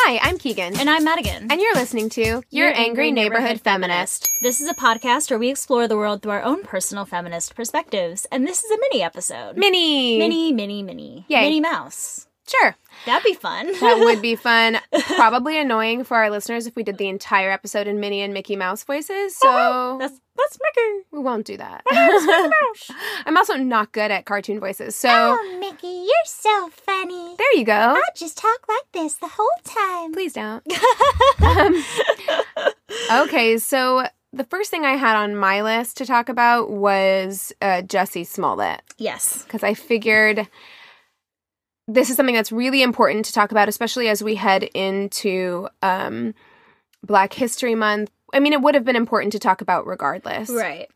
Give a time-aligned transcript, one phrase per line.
[0.00, 0.78] Hi, I'm Keegan.
[0.78, 1.50] And I'm Madigan.
[1.50, 4.28] And you're listening to Your, Angry, Neighborhood, Feminist.
[4.42, 8.24] This is a podcast where we explore the world through our own personal feminist perspectives.
[8.30, 9.56] And this is a mini episode.
[9.56, 10.16] Mini.
[10.16, 11.26] Mini, mini, mini.
[11.28, 11.42] Yay.
[11.42, 12.27] Minnie Mouse.
[12.48, 12.76] Sure.
[13.06, 13.66] That'd be fun.
[13.80, 14.78] That would be fun.
[15.16, 18.56] Probably annoying for our listeners if we did the entire episode in Minnie and Mickey
[18.56, 19.36] Mouse voices.
[19.36, 21.04] So that's that's Mickey.
[21.12, 21.82] we won't do that.
[23.26, 24.94] I'm also not good at cartoon voices.
[24.96, 27.34] So Oh, Mickey, you're so funny.
[27.36, 27.72] there you go.
[27.96, 30.12] I just talk like this the whole time.
[30.12, 30.64] Please don't.
[31.42, 31.84] um,
[33.24, 37.82] okay, so the first thing I had on my list to talk about was uh,
[37.82, 38.80] Jussie Smollett.
[38.98, 39.42] Yes.
[39.44, 40.48] because I figured
[41.88, 46.34] this is something that's really important to talk about, especially as we head into um,
[47.02, 48.10] Black History Month.
[48.32, 50.50] I mean, it would have been important to talk about regardless.
[50.50, 50.90] Right.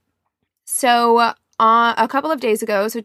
[0.65, 3.03] So, uh, a couple of days ago, so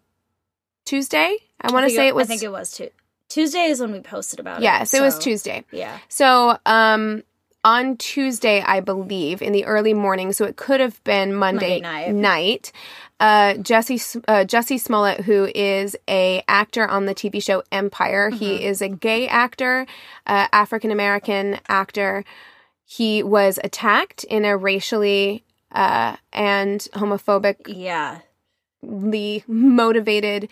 [0.85, 2.27] Tuesday, I want to say it was.
[2.27, 2.89] I think it was tu-
[3.29, 4.63] Tuesday is when we posted about it.
[4.63, 4.97] yes, it.
[4.97, 5.63] it was Tuesday.
[5.71, 5.97] Yeah.
[6.09, 7.23] So, um,
[7.63, 12.11] on Tuesday, I believe, in the early morning, so it could have been Monday, Monday
[12.11, 12.71] night.
[13.19, 18.29] Uh, Jussie uh, Jussie Smollett, who is a actor on the TV show Empire.
[18.29, 18.37] Mm-hmm.
[18.37, 19.87] He is a gay actor,
[20.27, 22.23] uh, African American actor.
[22.85, 28.19] He was attacked in a racially uh, and homophobically Yeah.
[29.47, 30.47] motivated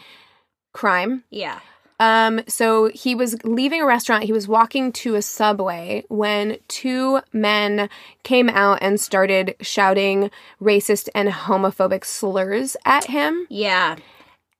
[0.73, 1.23] crime.
[1.29, 1.59] Yeah.
[1.99, 4.23] Um, so he was leaving a restaurant.
[4.25, 7.89] He was walking to a subway when two men
[8.23, 10.29] came out and started shouting
[10.61, 13.47] racist and homophobic slurs at him.
[13.49, 13.95] Yeah.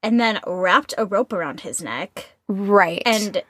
[0.02, 2.30] And then wrapped a rope around his neck.
[2.48, 3.02] Right.
[3.06, 3.44] And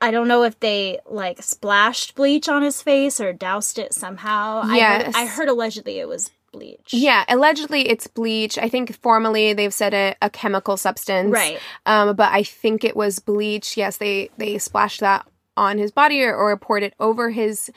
[0.00, 4.62] I don't know if they like splashed bleach on his face or doused it somehow.
[4.64, 6.92] I heard, I heard allegedly it was bleach.
[6.92, 8.58] yeah, allegedly it's bleach.
[8.58, 11.30] I think formally they've said a, a chemical substance.
[11.32, 11.58] Right.
[11.86, 13.76] Um, but I think it was bleach.
[13.76, 17.70] Yes, they they splashed that on his body or, or poured it over his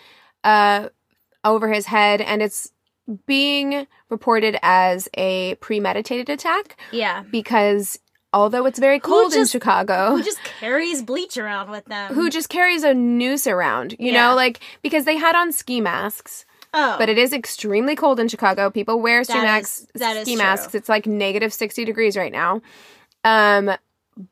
[0.43, 0.89] uh
[1.43, 2.71] over his head and it's
[3.25, 7.23] being reported as a premeditated attack Yeah.
[7.31, 7.97] because
[8.33, 12.13] although it's very cold in Chicago, Who just carries bleach around with them?
[12.13, 14.27] who just carries a noose around, you Yeah.
[14.29, 16.45] know, like because they had on ski masks.
[16.73, 16.95] Oh.
[16.99, 18.69] But it is extremely cold in Chicago.
[18.69, 20.75] People wear ski, masks, is- that is ski masks.
[20.75, 22.61] It's like negative 60 degrees right now.
[23.23, 23.71] Um,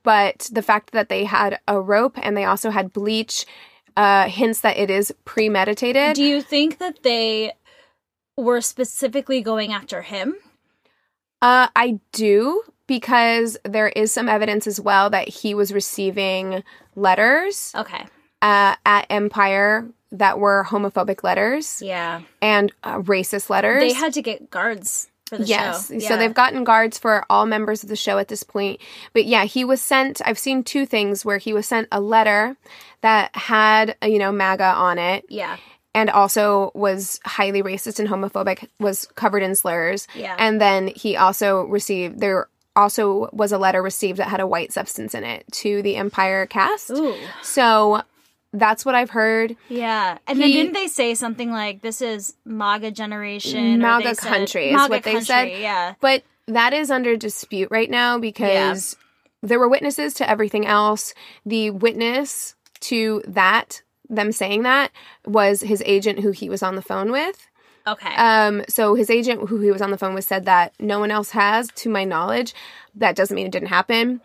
[0.04, 3.46] but the fact that they had a rope and they also had bleach
[3.96, 6.16] uh, hints that it is premeditated.
[6.16, 7.54] Do you think that they
[8.36, 10.36] were specifically going after him?
[11.42, 16.64] Uh, I do because there is some evidence as well that he was receiving
[16.96, 18.06] letters Okay.
[18.42, 22.22] uh, at Empire that were homophobic letters Yeah.
[22.42, 23.82] and uh, racist letters.
[23.82, 26.00] They had to get guards for the yes, show.
[26.00, 28.80] so they've gotten guards for all members of the show at this point.
[29.12, 30.22] But yeah, he was sent.
[30.24, 32.56] I've seen two things where he was sent a letter
[33.02, 35.58] that had uh, you know MAGA on it, Yeah.
[35.94, 40.08] and also was highly racist and homophobic, was covered in slurs.
[40.16, 40.36] Yeah.
[40.40, 44.72] And then he also received there also was a letter received that had a white
[44.72, 46.92] substance in it to the Empire cast.
[46.92, 47.16] Ooh.
[47.44, 48.02] So
[48.60, 49.56] that's what I've heard.
[49.70, 50.18] Yeah.
[50.28, 53.80] And then didn't they say something like this is MAGA generation?
[53.80, 55.46] MAGA they said- country is MAGA what they country, said.
[55.46, 55.94] Yeah.
[56.02, 58.96] But that is under dispute right now because
[59.44, 61.14] there were witnesses to everything else.
[61.46, 64.92] The witness to that, them saying that,
[65.26, 67.48] was his agent who he was on the phone with.
[67.86, 68.16] Okay.
[68.16, 71.12] Um, so his agent, who he was on the phone with, said that no one
[71.12, 72.54] else has, to my knowledge.
[72.96, 74.20] That doesn't mean it didn't happen.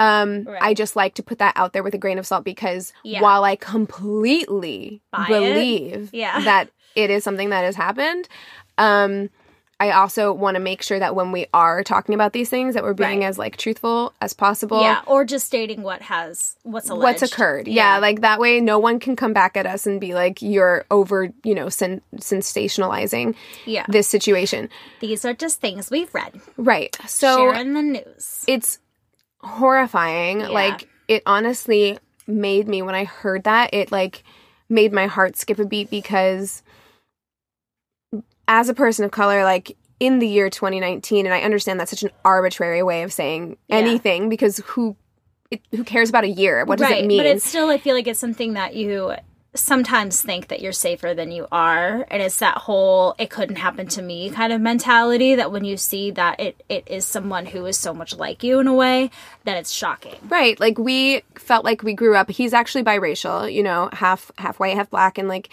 [0.00, 0.62] Um, Right.
[0.62, 3.20] I just like to put that out there with a grain of salt because Yeah.
[3.22, 6.40] while I completely Buy believe Yeah.
[6.44, 8.28] that it is something that has happened,
[8.78, 9.30] um,
[9.82, 12.82] I also want to make sure that when we are talking about these things, that
[12.82, 13.28] we're being Right.
[13.28, 14.82] as like truthful as possible.
[14.82, 17.22] yeah, or just stating what has what's alleged.
[17.22, 17.66] What's occurred?
[17.66, 17.98] Yeah.
[17.98, 21.30] like that way, no one can come back at us and be like, "You're over,"
[21.44, 23.86] you know, sen- sensationalizing yeah.
[23.88, 24.68] this situation.
[25.00, 26.40] These are just things we've read.
[26.58, 26.94] Right.
[27.06, 28.44] So in the news.
[28.46, 28.78] it's
[29.42, 30.40] horrifying.
[30.40, 30.48] Yeah.
[30.48, 34.22] Like it honestly made me when I heard that, it like
[34.68, 36.62] made my heart skip a beat because
[38.46, 42.02] as a person of color, like in the year 2019, and I understand that's such
[42.02, 43.76] an arbitrary way of saying Yeah.
[43.76, 44.96] anything because who
[45.50, 46.64] it, who cares about a year?
[46.64, 47.18] What does right, it mean?
[47.18, 49.14] But it's still, I feel like it's something that you
[49.54, 53.86] sometimes think that you're safer than you are, and it's that whole "it couldn't happen
[53.88, 55.34] to me" kind of mentality.
[55.34, 58.60] That when you see that it it is someone who is so much like you
[58.60, 59.10] in a way,
[59.44, 60.16] that it's shocking.
[60.28, 60.58] Right.
[60.58, 62.30] Like we felt like we grew up.
[62.30, 65.50] He's actually biracial, you know, half half white, half black, and like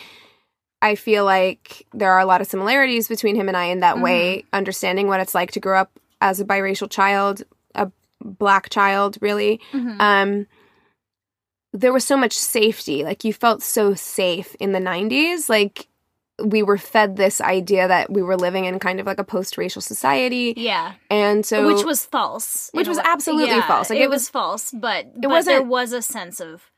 [0.82, 4.00] I feel like there are a lot of similarities between him and I in that
[4.00, 5.92] way, understanding what it's like to grow up
[6.22, 7.92] as a biracial child, a
[8.22, 9.60] black child, really.
[10.00, 10.46] Um
[11.80, 13.04] there was so much safety.
[13.04, 15.50] Like you felt so safe in the 90s.
[15.50, 15.88] Like
[16.44, 19.82] we were fed this idea that we were living in kind of like a post-racial
[19.82, 20.54] society.
[20.56, 22.70] Yeah, And so which was false.
[22.74, 23.90] Which was absolutely Yeah, false.
[23.90, 26.70] Like, it, it was, was- false, but but wasn't- there was a sense of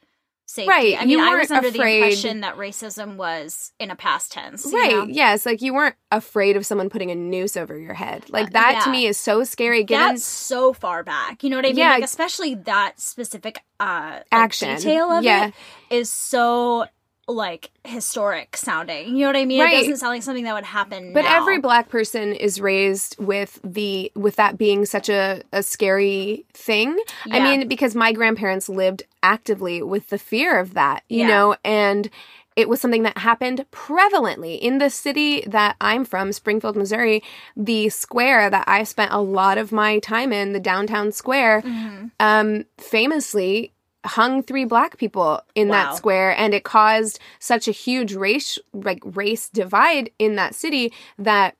[0.50, 0.68] safety.
[0.70, 4.32] Right, I mean, you I was under the impression that racism was in a past
[4.32, 4.66] tense.
[4.66, 4.92] you Right.
[4.92, 5.06] know?
[5.08, 5.46] Yes.
[5.46, 8.26] Like you weren't afraid of someone putting a noose over your head.
[8.30, 11.44] Like that to me is so scary given That's so far back.
[11.44, 11.78] You know what I mean?
[11.78, 11.90] Yeah.
[11.94, 14.76] Like, especially that specific uh like, Action.
[14.78, 15.48] detail of Yeah.
[15.48, 15.54] it
[15.92, 16.86] is so
[17.30, 19.16] like historic sounding.
[19.16, 19.62] You know what I mean?
[19.62, 19.74] Right.
[19.76, 21.14] It doesn't sound like something that would happen.
[21.14, 21.38] but now.
[21.38, 26.98] every black person is raised with the with that being such a, a scary thing.
[27.32, 31.28] I mean, because my grandparents lived actively with the fear of that, you Yeah.
[31.28, 32.10] know, and
[32.56, 37.24] it was something that happened prevalently in the city that I'm from, Springfield, Missouri.
[37.56, 42.08] The square that I spent a lot of my time in, the downtown square, Mm-hmm.
[42.20, 43.72] um, famously
[44.06, 45.74] hung three black people in Wow.
[45.90, 50.94] that square and it caused such a huge race like race divide in that city
[51.18, 51.56] that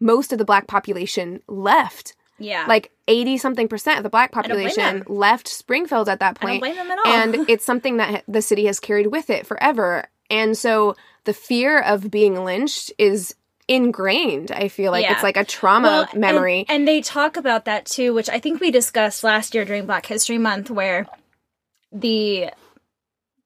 [0.00, 5.04] most of the black population left yeah, like 80 something percent of the black population
[5.06, 7.06] left springfield at that I don't point blame them at all.
[7.12, 11.78] and it's something that the city has carried with it forever and so the fear
[11.80, 13.34] of being lynched is
[13.68, 15.12] ingrained i feel like Yeah.
[15.12, 18.38] it's like a trauma Well, and- memory And, they talk about that too, which I
[18.38, 21.06] think we discussed last year during Black History Month, where
[21.94, 22.50] the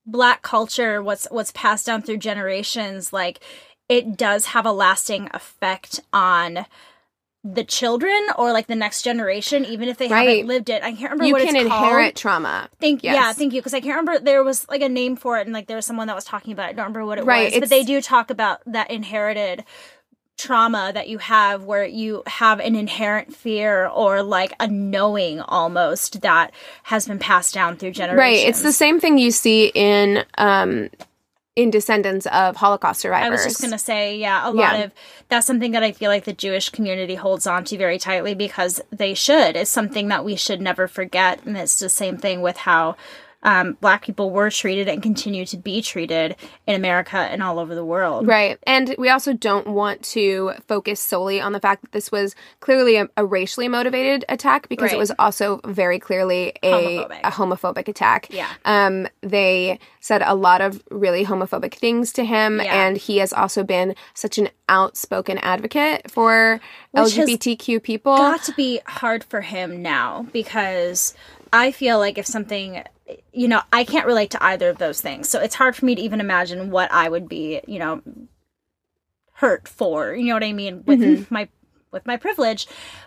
[0.06, 3.41] black culture, what's what's passed down through generations, like
[3.89, 6.67] it does have a lasting effect on
[7.45, 10.29] the children or like the next generation, even if they Right.
[10.29, 10.83] haven't lived it.
[10.83, 12.17] I can't remember you what can it's inherit called.
[12.17, 13.12] trauma Thank you.
[13.12, 13.61] yeah, thank you.
[13.61, 15.87] Because I can't remember there was like a name for it, and like there was
[15.87, 16.67] someone that was talking about.
[16.67, 16.71] it.
[16.71, 19.65] I don't remember what it Right, was, but they do talk about that inherited
[20.38, 26.23] trauma that you have, where you have an inherent fear or like a knowing almost
[26.23, 26.52] that
[26.85, 28.19] has been passed down through generations.
[28.44, 28.49] Right.
[28.49, 30.88] It's the same thing you see in um
[31.56, 33.40] in descendants of Holocaust survivors.
[33.40, 34.85] I was just gonna say, yeah, a lot Yeah.
[34.85, 34.93] of
[35.29, 38.81] that's something that I feel like the Jewish community holds on to very tightly because
[38.91, 39.56] they should.
[39.56, 42.94] It's something that we should never forget, and it's the same thing with how
[43.45, 46.35] um, Black people were treated and continue to be treated
[46.67, 48.27] in America and all over the world.
[48.27, 48.59] Right.
[48.65, 52.97] And we also don't want to focus solely on the fact that this was clearly
[52.97, 57.21] a, a racially motivated attack because it was also very clearly a Homophobic.
[57.23, 58.27] a homophobic attack.
[58.31, 58.49] Yeah.
[58.65, 62.75] Um they said a lot of really homophobic things to him Yeah.
[62.87, 68.17] and he has also been such an outspoken advocate for Which LGBTQ people.
[68.17, 71.15] got to be hard for him now because
[71.52, 72.82] I feel like if something
[73.32, 75.28] you know, I can't relate to either of those things.
[75.28, 78.02] So it's hard for me to even imagine what I would be, you know,
[79.32, 80.14] hurt for.
[80.14, 80.82] You know what I mean?
[80.84, 81.34] With mm-hmm.
[81.34, 81.48] my
[81.90, 82.67] with my privilege.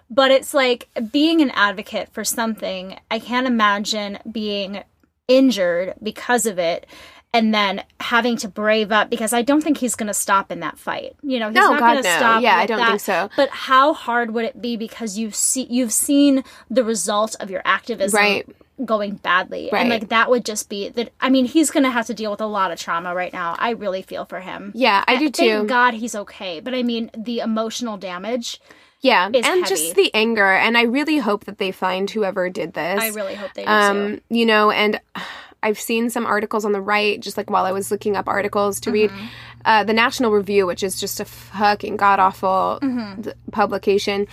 [0.09, 4.83] But it's like being an advocate for something, I can't imagine being
[5.27, 6.87] injured because of it
[7.33, 10.59] and then having to brave up because I don't think he's going to stop in
[10.59, 11.15] that fight.
[11.23, 12.17] You know, he's No, not going to no.
[12.17, 12.41] stop.
[12.43, 12.87] Yeah, I don't that.
[12.89, 13.29] think so.
[13.37, 17.61] But how hard would it be because you see you've seen the result of your
[17.63, 18.45] activism Right.
[18.83, 19.79] going badly, Right.
[19.81, 21.13] and like that would just be that.
[21.21, 23.55] I mean, he's going to have to deal with a lot of trauma right now.
[23.59, 24.71] I really feel for him.
[24.75, 25.43] Yeah, I do too.
[25.59, 26.59] Thank God he's okay.
[26.59, 28.59] But I mean, the emotional damage.
[28.99, 29.63] yeah, is and heavy.
[29.63, 33.01] just the anger and I really hope that they find whoever did this.
[33.01, 33.71] I really hope they do too.
[33.73, 34.99] um you know and
[35.63, 38.79] i've seen some articles on the right just like while i was looking up articles
[38.79, 39.15] to Mm-hmm.
[39.15, 39.29] read
[39.63, 42.79] uh, the National Review, which is just a fucking god awful
[43.51, 44.25] publication.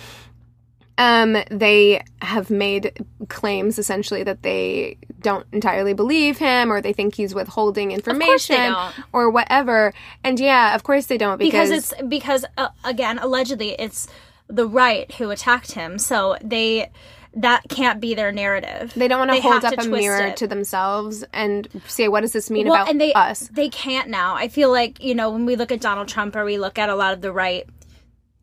[0.97, 7.15] Um, they have made claims essentially that they don't entirely believe him, or they think
[7.15, 8.75] he's withholding information,
[9.13, 9.93] or whatever.
[10.25, 14.07] And yeah, of course they don't because, because it's because uh, again allegedly it's
[14.47, 16.89] the right who attacked him so they
[17.35, 20.37] that can't be their narrative they don't want to hold up a mirror it.
[20.37, 24.09] to themselves and say, "What does this mean well, about and they us?" they can't
[24.09, 26.79] now i feel like you know when we look at donald trump or we look
[26.79, 27.67] at a lot of the right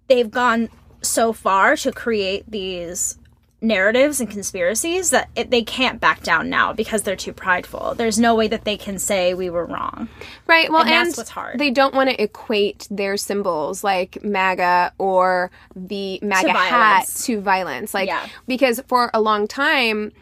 [0.09, 0.69] they've gone
[1.03, 3.19] so far to create these
[3.63, 8.19] narratives and conspiracies that it, they can't back down now because they're too prideful there's
[8.19, 10.09] no way that they can say we were wrong
[10.47, 10.71] Right.
[10.71, 11.59] Well, And and, that's what's hard.
[11.59, 17.93] they don't want to equate their symbols like MAGA or the MAGA hat to violence.
[17.95, 18.27] Like, Yeah.
[18.47, 20.13] because for a long time,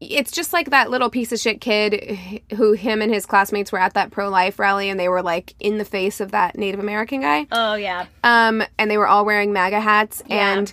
[0.00, 3.78] it's just like that little piece of shit kid who him and his classmates were
[3.78, 6.80] at that pro life rally and they were like in the face of that Native
[6.80, 7.46] American guy.
[7.52, 10.56] oh yeah Um, and they were all wearing MAGA hats Yeah.
[10.58, 10.72] and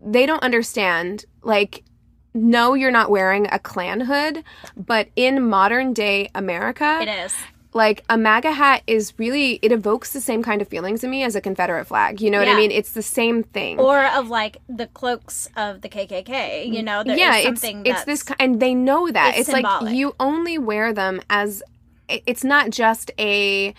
[0.00, 1.84] they don't understand like
[2.32, 4.44] no you're not wearing a Klan hood,
[4.76, 7.34] but in modern day America, it is
[7.74, 11.24] like a MAGA hat is really it evokes the same kind of feelings in me
[11.24, 12.20] as a Confederate flag.
[12.20, 12.70] You know what I mean?
[12.70, 13.78] It's the same thing.
[13.80, 16.72] or of like the cloaks of the KKK.
[16.72, 19.36] You know, yeah, it's something it's this and they know that.
[19.36, 21.62] it's It's, like you only wear them as
[22.08, 23.74] it's not just a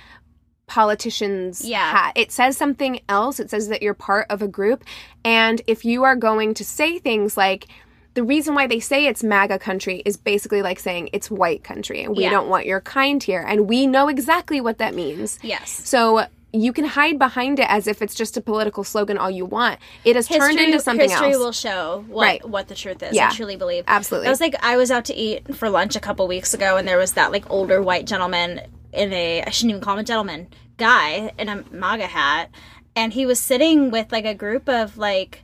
[0.68, 1.92] politician's Yeah.
[1.92, 2.14] hat.
[2.16, 3.40] It says something else.
[3.40, 4.84] It says that you're part of a group
[5.24, 7.68] and if you are going to say things like
[8.14, 12.02] the reason why they say it's MAGA country is basically like saying it's white country
[12.04, 12.30] and we Yeah.
[12.30, 13.44] don't want your kind here.
[13.46, 15.38] And we know exactly what that means.
[15.42, 15.82] yes.
[15.84, 19.44] So you can hide behind it as if it's just a political slogan all you
[19.44, 19.78] want.
[20.06, 21.36] It has turned into something history else.
[21.36, 22.48] History will show what, Right.
[22.50, 23.14] what the truth is.
[23.14, 23.28] Yeah.
[23.30, 23.84] I truly believe.
[23.90, 24.28] Absolutely.
[24.28, 26.88] I was like, I was out to eat for lunch a couple weeks ago, and
[26.88, 28.62] there was that like older white gentleman
[28.96, 30.48] in a I shouldn't even call him a gentleman
[30.78, 32.50] guy in a MAGA hat,
[32.96, 35.44] and he was sitting with like a group of like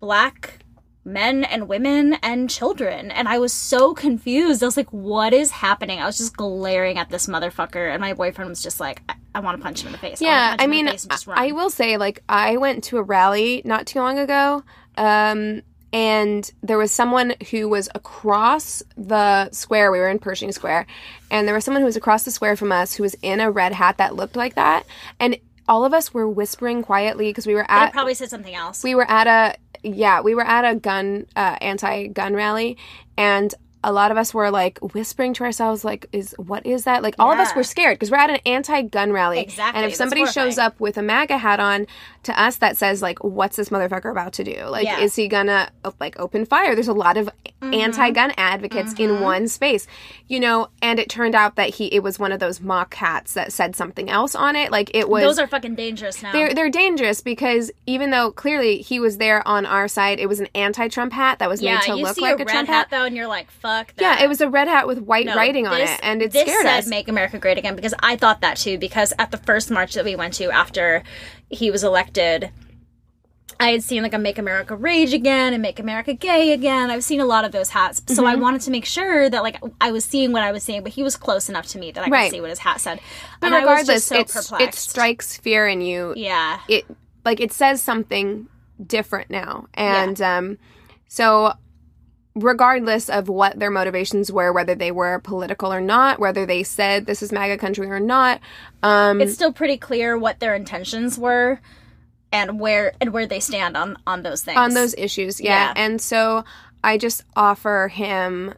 [0.00, 0.58] black
[1.02, 4.62] men and women and children and i was so confused.
[4.62, 5.98] I was like what is happening?
[5.98, 9.40] I was just glaring at this motherfucker and my boyfriend was just like i, I
[9.40, 10.20] want to punch him in the face.
[10.20, 11.38] Yeah, I mean, face and just I, run.
[11.38, 14.64] I will say, like, I went to a rally not too long ago,
[14.96, 15.62] um,
[15.92, 19.90] and there was someone who was across the square.
[19.90, 20.86] We were in Pershing Square,
[21.30, 23.50] and there was someone who was across the square from us who was in a
[23.50, 24.86] red hat that looked like that,
[25.18, 25.36] and
[25.68, 28.82] all of us were whispering quietly because we were at probably said something else.
[28.82, 32.76] We were at a yeah we were at a gun uh, anti-gun rally.
[33.16, 37.02] And a lot of us were like whispering to ourselves like is what is that?
[37.02, 39.40] Like all of us were scared because we're at an anti-gun rally.
[39.40, 41.86] Exactly, and if somebody shows up with a maga hat on
[42.24, 44.64] to us that says like what's this motherfucker about to do?
[44.66, 45.00] Like Yeah.
[45.00, 46.74] is he gonna like open fire?
[46.74, 47.74] There's a lot of Mm-hmm.
[47.74, 49.86] anti-gun advocates in one space
[50.28, 53.34] you know and it turned out that he it was one of those mock hats
[53.34, 54.72] that said something else on it.
[54.72, 56.32] Like it was those are fucking dangerous now.
[56.32, 60.40] They're they're dangerous because even though clearly he was there on our side, it was
[60.40, 62.88] an anti-Trump hat that was yeah made to look like a Trump hat, hat.
[62.90, 63.92] though and you're like fuck that.
[63.98, 66.32] Yeah, it was a red hat with white No, writing on this- it, and it
[66.32, 66.86] scared said us.
[66.86, 68.78] "Make America Great Again" because I thought that too.
[68.78, 71.02] Because at the first march that we went to after
[71.48, 72.50] he was elected,
[73.58, 77.04] I had seen like a "Make America Rage Again" and "Make America Gay Again." I've
[77.04, 78.26] seen a lot of those hats, so Mm-hmm.
[78.26, 80.92] I wanted to make sure that like I was seeing what I was seeing, but
[80.92, 82.30] he was close enough to me that I could Right.
[82.30, 83.00] see what his hat said.
[83.40, 86.14] but and I was regardless, just so it strikes fear in you.
[86.16, 86.86] yeah, It
[87.24, 88.46] like it says something
[88.86, 90.58] different now, and um,
[91.06, 91.52] so
[92.42, 97.06] regardless of what their motivations were, whether they were political or not, whether they said
[97.06, 98.40] this is MAGA country or not,
[98.82, 101.60] um, it's still pretty clear what their intentions were
[102.32, 104.56] and where and where they stand on on those things.
[104.56, 105.66] on those issues yeah.
[105.68, 105.72] Yeah.
[105.76, 106.44] and so
[106.84, 108.54] i just offer him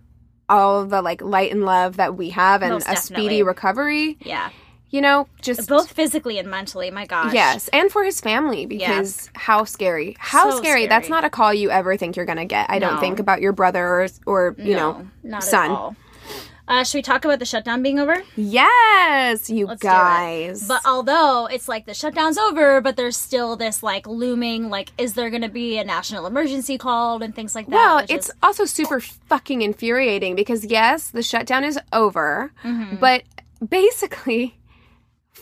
[0.48, 3.24] all the like light and love that we have and Most a definitely.
[3.24, 4.50] speedy recovery yeah,
[4.92, 6.90] you know just both physically and mentally.
[6.92, 10.86] My gosh, yes and for his family because how scary how So scary.
[10.86, 13.52] that's not a call you ever think you're gonna get i don't think about your
[13.52, 15.96] brother or, or you No, know not son.
[16.68, 18.16] Uh, should we talk about the shutdown being over?
[18.36, 23.82] yes you Let's guys But although it's like the shutdown's over, but there's still this
[23.82, 27.66] like looming like, is there going to be a national emergency called and things like
[27.66, 27.74] that?
[27.74, 32.96] Well, it's is- also super fucking infuriating because yes, the shutdown is over, Mm-hmm.
[32.96, 33.24] but
[33.68, 34.54] basically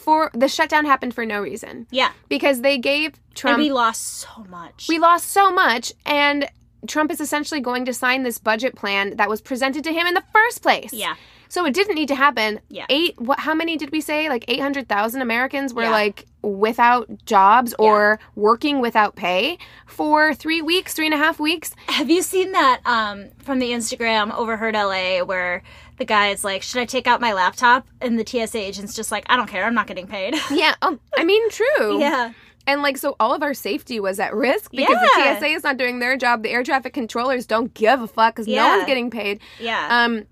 [0.00, 1.86] for the shutdown happened for no reason.
[1.90, 4.86] yeah, Because they gave Trump and we lost so much.
[4.88, 6.48] We lost so much and
[6.86, 10.14] Trump is essentially going to sign this budget plan that was presented to him in
[10.14, 10.92] the first place.
[10.94, 11.14] yeah,
[11.50, 12.60] So it didn't need to happen.
[12.70, 12.86] Yeah.
[12.88, 14.28] Eight what how many did we say?
[14.30, 15.90] Like 800,000 Americans were Yeah.
[15.90, 21.74] like without jobs or working without pay for three weeks, three and a half weeks.
[21.88, 25.62] Have you seen that um, from the Instagram Overheard LA where
[26.00, 29.12] the guy is like, "Should I take out my laptop?" And the TSA agent's just
[29.12, 29.64] like, "I don't care.
[29.64, 32.00] I'm not getting paid." Yeah, oh, I mean, true.
[32.00, 32.32] yeah.
[32.66, 35.34] And like, so all of our safety was at risk because Yeah.
[35.34, 36.42] the TSA is not doing their job.
[36.42, 39.40] The air traffic controllers don't give a fuck because no one's getting paid.
[39.60, 39.86] Yeah.
[40.04, 40.26] Um,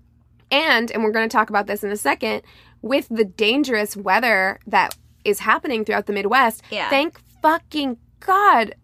[0.51, 2.41] and and we're going to talk about this in a second.
[2.81, 4.95] With the dangerous weather that
[5.25, 6.89] is happening throughout the Midwest, Yeah.
[6.89, 8.75] thank fucking God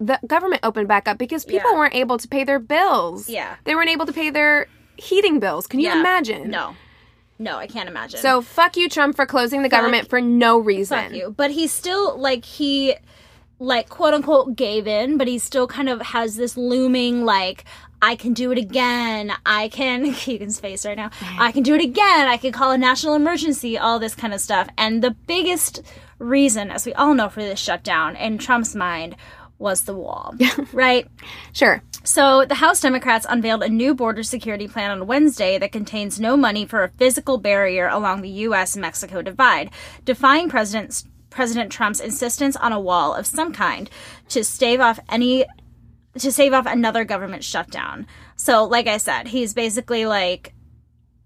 [0.00, 1.78] the government opened back up because people Yeah.
[1.78, 3.28] weren't able to pay their bills.
[3.28, 3.54] Yeah.
[3.64, 5.66] they weren't able to pay their heating bills.
[5.66, 6.00] Can you Yeah.
[6.00, 6.50] imagine?
[6.50, 6.74] No.
[7.38, 8.20] No, I can't imagine.
[8.20, 10.98] So fuck you, Trump, for closing the government for no reason.
[10.98, 11.34] fuck you.
[11.36, 12.94] But he still like he
[13.58, 17.64] like quote unquote gave in, but he still kind of has this looming like
[18.02, 19.32] I can do it again.
[19.46, 21.10] I can Keegan's face right now.
[21.38, 22.28] I can do it again.
[22.28, 24.68] I can call a national emergency, all this kind of stuff.
[24.76, 25.82] And the biggest
[26.18, 29.16] reason, as we all know, for this shutdown in Trump's mind
[29.58, 30.34] was the wall.
[30.72, 31.06] right?
[31.52, 31.82] Sure.
[32.02, 36.36] So, the House Democrats unveiled a new border security plan on Wednesday that contains no
[36.36, 38.76] money for a physical barrier along the U.S.
[38.76, 39.70] Mexico divide,
[40.04, 43.88] defying President, President Trump's insistence on a wall of some kind
[44.28, 45.46] to stave off any
[46.18, 48.06] to save off another government shutdown.
[48.36, 50.54] So, like I said, he's basically like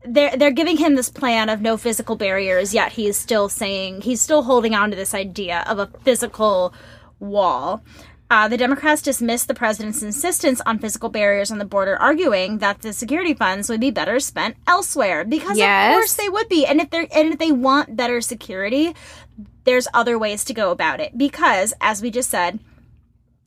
[0.05, 4.23] they're they're giving him this plan of no physical barriers, yet he's still saying he's
[4.23, 6.73] still holding on to this idea of a physical
[7.19, 7.83] wall.
[8.31, 12.83] Uh, the Democrats dismissed the president's insistence on physical barriers on the border, arguing that
[12.83, 15.25] the security funds would be better spent elsewhere.
[15.25, 15.91] Because Yes.
[15.91, 18.95] of course they would be, and if they're and if they want better security,
[19.65, 21.17] there's other ways to go about it.
[21.17, 22.59] Because, as we just said,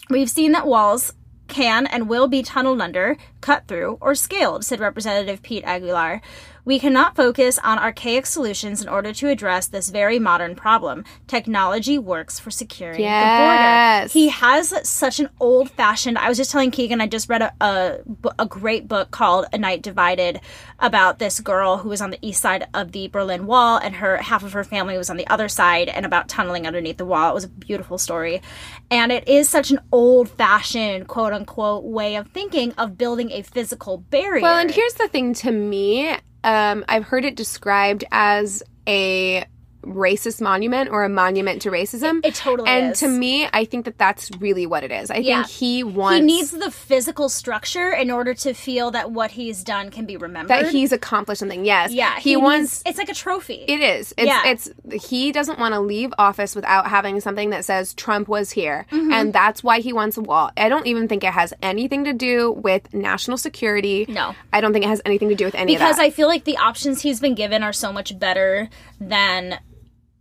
[0.10, 1.14] we've seen that walls
[1.48, 6.22] can and will be tunneled under, cut through, or scaled, said Representative Pete Aguilar.
[6.64, 11.04] We cannot focus on archaic solutions in order to address this very modern problem.
[11.28, 14.14] Technology works for securing the border.
[14.14, 16.18] He has such an old fashioned.
[16.18, 17.98] I was just telling Keegan, I just read a, a,
[18.40, 20.40] a great book called A Night Divided
[20.80, 24.18] about this girl who was on the east side of the Berlin Wall and her
[24.18, 27.32] half of her family was on the other side and about tunneling underneath the wall.
[27.32, 28.42] It was a beautiful story.
[28.90, 33.42] And it is such an old fashioned, quote unquote, way of thinking of building a
[33.42, 34.44] physical barrier.
[34.44, 39.46] Well, and here's the thing to me, um, I've heard it described as a
[39.84, 42.24] racist monument or a monument to racism.
[42.26, 43.00] It totally and is.
[43.00, 45.10] to me, I think that that's really what it is.
[45.10, 45.44] I Yeah.
[45.44, 49.64] think he wants he needs the physical structure in order to feel that what he's
[49.64, 50.50] done can be remembered.
[50.50, 51.66] that he's accomplished something.
[51.66, 51.92] Yes.
[51.92, 53.66] yeah, He, needs- wants It's like a trophy.
[53.68, 54.14] It is.
[54.18, 54.46] It's, Yeah.
[54.48, 54.70] it's
[55.10, 59.12] he doesn't want to leave office without having something that says Trump was here, Mm-hmm.
[59.12, 60.52] and that's why he wants a wall.
[60.58, 64.06] I don't even think it has anything to do with national security.
[64.08, 64.36] No.
[64.54, 66.04] I don't think it has anything to do with any because of that.
[66.04, 68.70] I feel like the options he's been given are so much better
[69.02, 69.60] than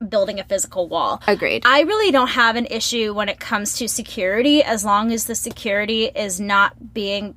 [0.08, 1.22] building a physical wall.
[1.26, 1.62] Agreed.
[1.66, 5.34] I really don't have an issue when it comes to security as long as the
[5.34, 7.34] security is not being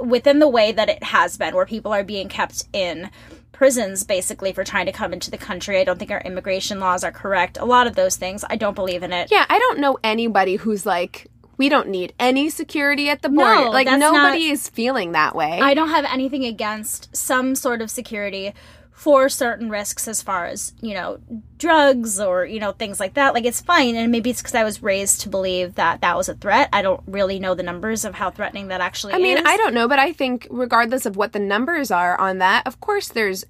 [0.00, 3.10] within the way that it has been, where people are being kept in
[3.52, 5.78] prisons basically for trying to come into the country.
[5.78, 7.58] I don't think our immigration laws are correct.
[7.58, 9.30] A lot of those things, I don't believe in it.
[9.30, 11.28] yeah, I don't know anybody who's like.
[11.58, 13.64] We don't need any security at the border.
[13.64, 15.58] No, like nobody not- is feeling that way.
[15.58, 18.52] I don't have anything against some sort of security
[18.96, 21.18] for certain risks as far as, you know,
[21.58, 23.34] drugs or, you know, things like that.
[23.34, 26.30] Like it's fine and maybe it's cuz I was raised to believe that that was
[26.30, 26.70] a threat.
[26.72, 29.44] I don't really know the numbers of how threatening that actually is I mean, is.
[29.46, 32.80] I don't know, but I think regardless of what the numbers are on that, of
[32.80, 33.44] course there's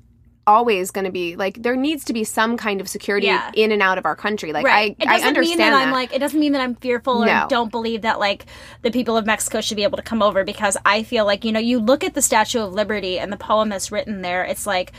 [0.48, 3.50] always going to be like there needs to be some kind of security Yeah.
[3.54, 4.52] in and out of our country.
[4.52, 4.96] Like Right.
[5.00, 5.87] I it I doesn't understand mean that, that.
[5.87, 7.46] I'm like it doesn't mean that I'm fearful or No.
[7.48, 8.46] don't believe that like
[8.82, 11.52] the people of Mexico should be able to come over because I feel like, you
[11.52, 14.66] know, you look at the Statue of Liberty and the poem that's written there, it's
[14.66, 14.92] like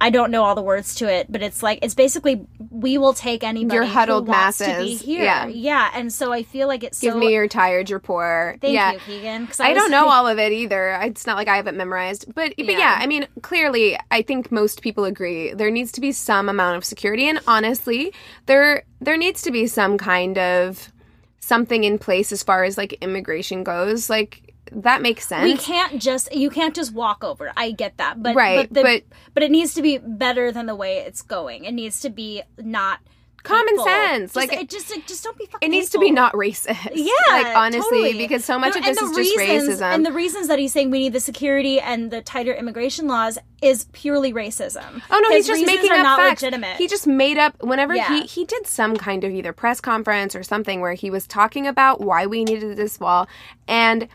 [0.00, 3.14] I don't know all the words to it, but it's like it's basically we will
[3.14, 5.22] take anybody Your huddled wants to be here.
[5.22, 5.46] Yeah.
[5.46, 7.18] yeah, and so I feel like it's Give so.
[7.18, 8.60] me your tired report.
[8.60, 8.92] Thank yeah.
[8.92, 9.48] you, Keegan.
[9.60, 10.98] I, was don't know all of it either.
[11.02, 12.26] It's not like I have it memorized.
[12.34, 12.78] But but yeah.
[12.78, 12.96] Yeah.
[12.98, 16.84] I mean, clearly I think most people agree there needs to be some amount of
[16.84, 18.12] security and honestly,
[18.46, 20.92] there there needs to be some kind of
[21.40, 24.08] something in place as far as like immigration goes.
[24.10, 24.43] Like
[24.82, 25.44] that makes sense.
[25.44, 27.52] We can't just you can't just walk over.
[27.56, 29.02] I get that, but Right, but, the, but-
[29.34, 31.64] but it needs to be better than the way it's going.
[31.64, 33.00] It needs to be not
[33.42, 33.84] Common hateful.
[33.84, 35.66] sense, Just- like, it just it just don't be fucking.
[35.66, 36.92] it needs to be not racist.
[36.94, 38.12] Yeah, like honestly, totally.
[38.16, 39.82] because so much No, of this is the just racism.
[39.94, 43.36] And the reasons that he's saying we need the security and the tighter immigration laws
[43.60, 45.02] is purely racism.
[45.10, 46.40] Oh no, His he's just making up not facts.
[46.40, 46.76] legitimate.
[46.78, 48.08] He just made up whenever Yeah.
[48.20, 51.66] he he did some kind of either press conference or something where he was talking
[51.66, 53.28] about why we needed this wall,
[53.68, 54.08] and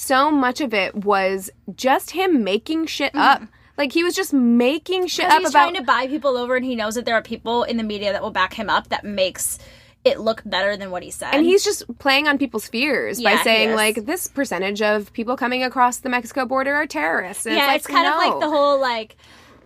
[0.00, 3.42] so much of it was just him making shit up.
[3.76, 5.32] Like he was just making shit Mm-hmm.
[5.32, 7.64] Up he's about trying to buy people over, and he knows that there are people
[7.64, 8.88] in the media that will back him up.
[8.88, 9.58] That makes
[10.04, 11.34] it look better than what he said.
[11.34, 15.36] And he's just playing on people's fears Yeah, by saying like this percentage of people
[15.36, 17.44] coming across the Mexico border are terrorists.
[17.44, 19.16] And yeah, it's, it's, like, kind of like the whole like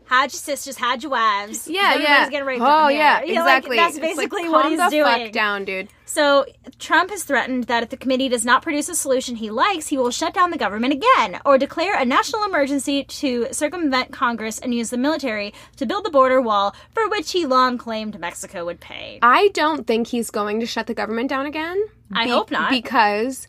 [0.06, 1.68] had your sisters, had your wives.
[1.68, 2.30] Yeah, Everybody's yeah.
[2.30, 3.22] getting raped oh, yeah.
[3.22, 3.76] You know, like, exactly.
[3.76, 5.04] that's It's like, basically what he's the doing.
[5.04, 5.88] Fuck down, dude.
[6.14, 6.46] So
[6.78, 9.98] Trump has threatened that if the committee does not produce a solution he likes, he
[9.98, 14.72] will shut down the government again or declare a national emergency to circumvent Congress and
[14.72, 18.78] use the military to build the border wall for which he long claimed Mexico would
[18.78, 19.18] pay.
[19.22, 21.84] I don't think he's going to shut the government down again.
[22.12, 22.70] I hope not.
[22.70, 23.48] Because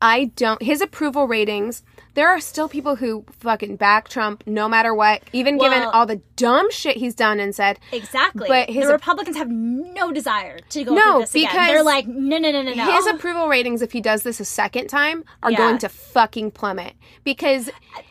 [0.00, 0.62] I don't.
[0.62, 1.82] His approval ratings.
[2.14, 6.20] There are still people who fucking back Trump no matter what, even given all the
[6.36, 7.78] dumb shit he's done and said.
[7.90, 8.46] Exactly.
[8.48, 11.44] But his- the Republicans have no desire to go No, this again.
[11.50, 12.92] because They're like, no, no, no, no, no.
[12.92, 15.56] His approval ratings, if he does this a second time, are Yeah.
[15.58, 16.94] going to fucking plummet
[17.24, 17.70] because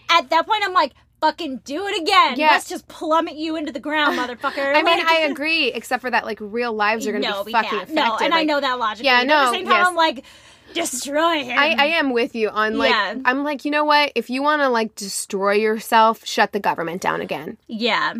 [0.09, 2.33] At that point, I'm like, fucking do it again.
[2.37, 2.47] Yeah.
[2.47, 4.75] Let's just plummet you into the ground, motherfucker.
[4.75, 7.43] I mean, Like- I agree, except for that, like real lives are going to no,
[7.43, 7.83] be fucking can't.
[7.83, 7.95] affected.
[8.03, 9.05] No, and I know that logically.
[9.05, 9.87] Yeah, but At no, the same time, yes.
[9.87, 10.23] I'm like,
[10.73, 11.57] destroy him.
[11.57, 13.15] I, I am with you on like Yeah.
[13.25, 17.01] I'm like you know what if you want to like destroy yourself shut the government
[17.01, 18.13] down again Yeah.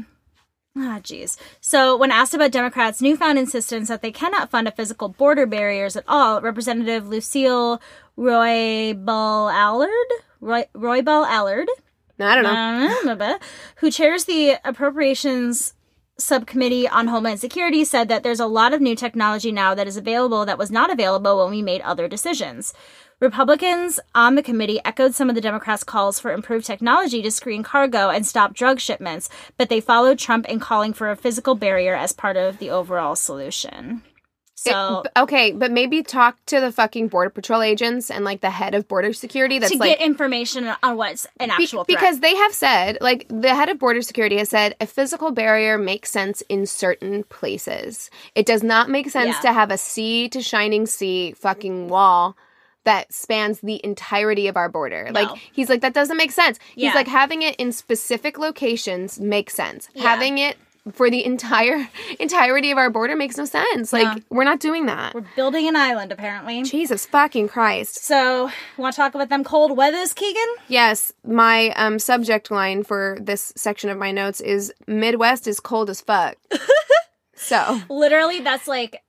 [0.74, 1.36] Ah, jeez.
[1.60, 5.98] So, when asked about Democrats' newfound insistence that they cannot fund a physical border barriers
[5.98, 7.82] at all, Representative Lucille
[8.18, 9.90] Roybal Allard,
[10.40, 11.68] Roy, Roybal Allard,
[12.20, 12.44] I don't
[13.18, 13.38] know uh,
[13.78, 15.74] who chairs the appropriations
[16.22, 19.98] subcommittee on homeland security said that there's a lot of new technology now that is
[19.98, 22.74] available that was not available when we made other decisions.
[23.20, 27.62] Republicans on the committee echoed some of the democrats calls for improved technology to screen
[27.62, 29.30] cargo and stop drug shipments
[29.60, 33.16] but they followed trump in calling for a physical barrier as part of the overall
[33.16, 34.02] solution
[34.64, 38.50] so It- okay but maybe talk to the fucking border patrol agents and like the
[38.50, 41.88] head of border security that's to like get information on what's an Be- actual threat.
[42.00, 45.78] because they have said, like the head of border security has said, a physical barrier
[45.78, 48.10] makes sense in certain places.
[48.36, 49.50] It does not make sense Yeah.
[49.50, 52.36] to have a sea to shining sea fucking wall
[52.84, 55.10] that spans the entirety of our border.
[55.12, 55.22] No.
[55.22, 56.58] Like he's like that doesn't make sense.
[56.76, 56.88] Yeah.
[56.90, 59.88] He's like having it in specific locations makes sense.
[59.94, 60.04] Yeah.
[60.04, 60.58] Having it
[60.94, 61.88] for the entire
[62.20, 63.94] entirety of our border makes no sense.
[63.94, 64.16] Like Yeah.
[64.30, 65.14] we're not doing that.
[65.14, 68.04] we're building an island apparently Jesus fucking Christ.
[68.04, 73.18] so want to talk about them cold weathers keegan Yes, my um subject line for
[73.22, 76.36] this section of my notes is Midwest is cold as fuck.
[77.36, 79.02] so, literally that's like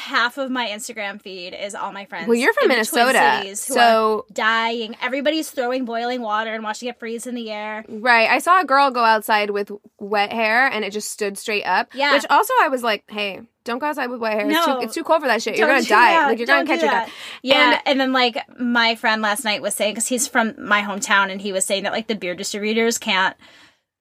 [0.00, 3.06] half of my instagram feed is all my friends well, you're from in the Twin
[3.06, 7.34] Minnesota, Cities who are so dying everybody's throwing boiling water and watching it freeze in
[7.34, 8.28] the air right.
[8.28, 11.94] I saw a girl go outside with wet hair, and it just stood straight up.
[11.94, 12.12] Yeah.
[12.14, 14.48] Which also, I was like, hey, don't go outside with wet hair.
[14.48, 14.78] It's, No.
[14.78, 15.56] too, it's too cold for that shit.
[15.56, 16.12] You're gonna die.
[16.12, 16.26] that.
[16.28, 17.12] Like you're Don't gonna catch your death.
[17.42, 20.82] Yeah, And- and, then like my friend last night was saying because he's from my
[20.82, 23.36] hometown and he was saying that like the beer distributors can't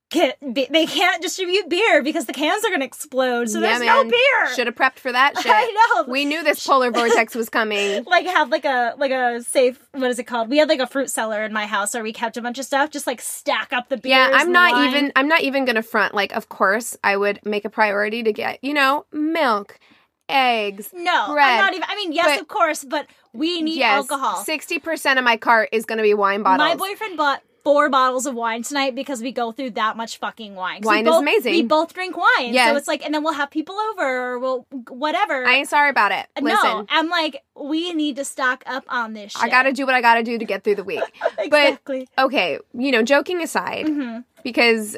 [0.10, 3.86] get be- they can't distribute beer because the cans are gonna explode, so Yeah, there's
[3.86, 4.56] no beer.
[4.56, 5.52] Should have prepped for that shit.
[5.54, 6.12] I know.
[6.12, 8.04] We knew this polar vortex was coming.
[8.08, 10.50] like have like a like a safe what is it called?
[10.50, 12.66] We had like a fruit cellar in my house where we kept a bunch of
[12.66, 14.12] stuff, just like stack up the beers.
[14.12, 14.90] Yeah, I'm not wine.
[14.90, 16.14] even I'm not even gonna front.
[16.14, 19.80] Like, of course, I would make a priority to get, you know, milk,
[20.28, 20.90] eggs.
[20.94, 21.48] No, bread.
[21.48, 21.84] I'm not even.
[21.88, 24.44] I mean, yes, But- of course, but we need yes, alcohol.
[24.44, 26.68] Sixty percent of my cart is gonna be wine bottles.
[26.68, 30.56] My boyfriend bought four bottles of wine tonight because we go through that much fucking
[30.56, 30.82] wine.
[30.84, 31.52] Wine we is both, amazing.
[31.54, 32.70] We both drink wine, Yes.
[32.72, 35.46] so it's like, and then we'll have people over, or we'll whatever.
[35.46, 36.28] I ain't sorry about it.
[36.42, 39.34] no, I'm like, we need to stock up on this.
[39.34, 39.44] shit.
[39.44, 41.02] I gotta do what I gotta do to get through the week.
[41.38, 42.08] exactly.
[42.16, 44.24] But okay, you know, joking aside, Mhm.
[44.44, 44.98] because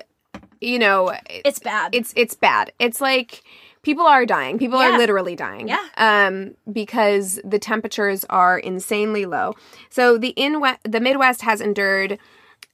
[0.59, 1.95] you know, It's bad.
[1.95, 2.71] it's it's bad.
[2.77, 3.41] It's like
[3.81, 4.59] people are dying.
[4.59, 4.93] People Yeah.
[4.93, 5.67] are literally dying.
[5.67, 5.83] Yeah.
[5.97, 9.55] Um, because the temperatures are insanely low.
[9.89, 12.19] So the in the Midwest has endured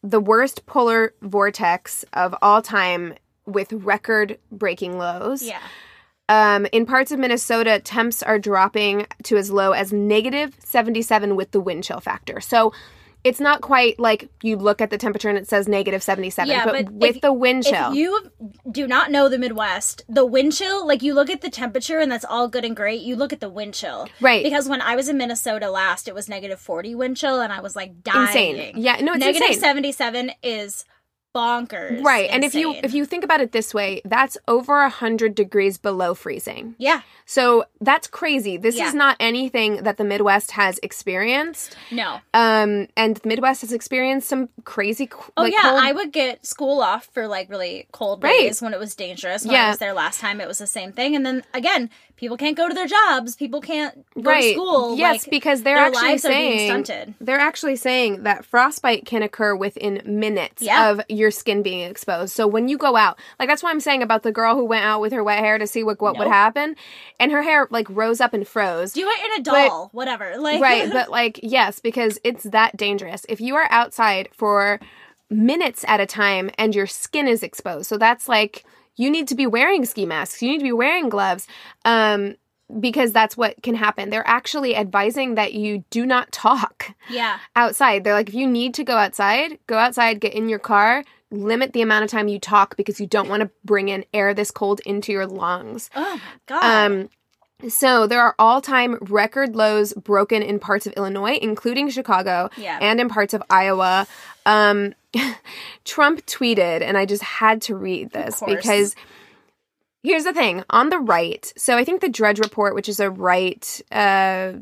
[0.10, 3.14] the worst polar vortex of all time
[3.46, 5.44] with record breaking lows.
[5.44, 5.60] yeah.
[6.30, 11.52] Um, in parts of Minnesota, temps are dropping to as low as negative 77 with
[11.52, 12.42] the wind chill factor.
[12.42, 12.74] So
[13.28, 16.66] it's not quite like you look at the temperature and it says negative 77, Yeah,
[16.66, 17.92] but, but with if- the wind chill.
[17.92, 18.32] If you
[18.72, 22.12] do not know the Midwest, the wind chill, like you look at the temperature and
[22.12, 23.02] that's all good and great.
[23.02, 24.08] You look at the wind chill.
[24.22, 24.44] Right.
[24.44, 27.62] Because when I was in Minnesota last, it was negative 40 wind chill and I
[27.62, 28.56] was like dying.
[28.56, 28.74] insane.
[28.78, 29.62] Yeah, no, it's Negative insane.
[29.62, 30.86] 77 is
[31.36, 32.04] bonkers.
[32.04, 32.30] Right.
[32.32, 35.78] And if you if you think about it this way, that's over a 100 degrees
[35.78, 36.74] below freezing.
[36.80, 37.02] Yeah.
[37.26, 38.58] So that's crazy.
[38.58, 38.88] This Yeah.
[38.88, 41.76] is not anything that the Midwest has experienced.
[41.92, 42.20] No.
[42.34, 46.46] Um and the Midwest has experienced some crazy Oh like, yeah, cold I would get
[46.46, 48.40] school off for like really cold Right.
[48.42, 49.44] days when it was dangerous.
[49.46, 49.68] When Yeah.
[49.68, 51.16] I was there last time, it was the same thing.
[51.16, 54.42] And then again, people can't go to their jobs, people can't go right.
[54.42, 54.98] to school.
[54.98, 57.14] Yes, like, because they're their actually lives are being saying stunted.
[57.22, 60.90] they're actually saying that frostbite can occur within minutes Yeah.
[60.90, 62.34] of your skin being exposed.
[62.34, 64.84] So when you go out, like that's why I'm saying about the girl who went
[64.84, 66.76] out with her wet hair to see what what would happen,
[67.20, 68.92] and her hair like rose up and froze.
[68.94, 70.38] do it in a But- doll, whatever.
[70.38, 73.26] Like right, but like yes, because it's that dangerous.
[73.30, 74.80] If you are outside for
[75.30, 78.64] minutes at a time and your skin is exposed, so that's like
[78.98, 80.42] you need to be wearing ski masks.
[80.42, 81.48] You need to be wearing gloves.
[81.86, 82.36] Um
[82.82, 84.10] because that's what can happen.
[84.10, 88.04] They're actually advising that you do not talk yeah, outside.
[88.04, 91.72] They're like, if you need to go outside, go outside, get in your car, limit
[91.72, 94.52] the amount of time you talk because you don't want to bring in air this
[94.52, 95.90] cold into your lungs.
[95.96, 97.10] oh my god, Um,
[97.68, 102.78] so there are all-time record lows broken in parts of Illinois, including Chicago, Yeah.
[102.82, 104.06] and in parts of Iowa.
[104.46, 104.94] Um,
[105.86, 108.96] Trump tweeted, and I just had to read this because
[110.04, 113.10] here's the thing: on the right, so I think the Drudge Report, which is a
[113.10, 114.54] right uh,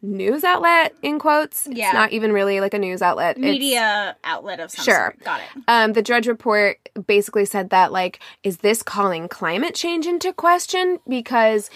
[0.00, 1.86] news outlet in quotes, Yeah.
[1.88, 3.36] it's not even really like a news outlet.
[3.36, 4.94] It's- media outlet of some Sure.
[4.94, 5.20] sort.
[5.24, 5.62] Got it.
[5.68, 10.98] um, the Drudge Report basically said that, like, is this calling climate change into question?
[11.06, 11.68] Because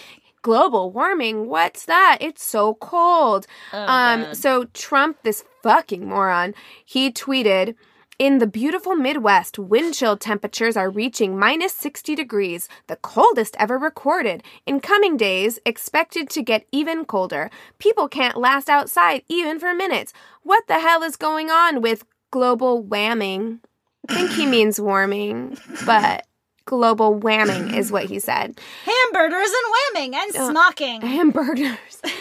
[0.43, 2.19] global warming, what's that?
[2.21, 3.47] It's so cold.
[3.71, 4.37] um, God.
[4.37, 6.53] so Trump, this fucking moron,
[6.85, 7.75] he tweeted.
[8.19, 13.77] In the beautiful Midwest, wind chill temperatures are reaching minus 60 degrees, the coldest ever
[13.77, 14.43] recorded.
[14.67, 17.49] In coming days, expected to get even colder.
[17.79, 20.13] People can't last outside even for minutes.
[20.43, 23.59] What the hell is going on with global whamming?
[24.07, 26.27] I think he means warming, but
[26.65, 28.59] global whamming is what he said.
[28.85, 29.73] Hamburgers and
[30.11, 31.01] whamming and Uh, smocking.
[31.01, 32.01] Hamburgers.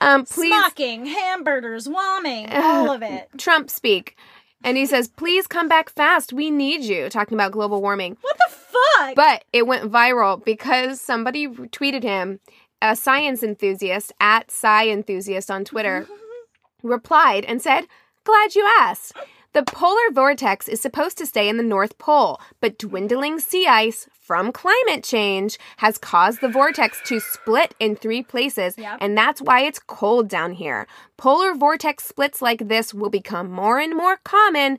[0.00, 3.28] Um, please, Smocking, hamburgers, whamming, all of it.
[3.38, 4.16] Trump speak.
[4.64, 6.32] And he says, please come back fast.
[6.32, 7.08] We need you.
[7.08, 8.16] Talking about global warming.
[8.20, 9.14] What the fuck?
[9.14, 12.40] But it went viral because somebody tweeted him,
[12.82, 16.06] a science enthusiast at Sci Enthusiast on Twitter,
[16.82, 17.86] replied and said,
[18.24, 19.12] Glad you asked.
[19.56, 24.06] The polar vortex is supposed to stay in the North Pole, but dwindling sea ice
[24.20, 28.98] from climate change has caused the vortex to split in three places, Yep.
[29.00, 30.86] and that's why it's cold down here.
[31.16, 34.76] Polar vortex splits like this will become more and more common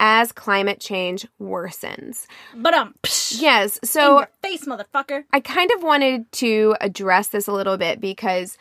[0.00, 2.26] as climate change worsens.
[2.56, 2.94] but um,
[3.30, 5.24] Yes, in so your face, motherfucker.
[5.34, 8.56] I kind of wanted to address this a little bit because